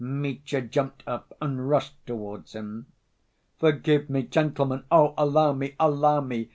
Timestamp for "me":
4.09-4.23, 5.53-5.75, 6.21-6.49